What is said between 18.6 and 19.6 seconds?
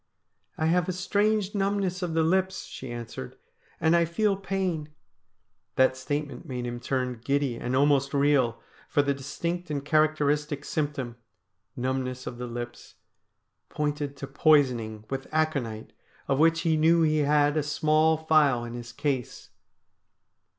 in his case.